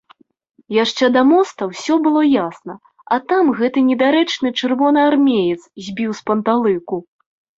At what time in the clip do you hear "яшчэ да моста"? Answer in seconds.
0.83-1.67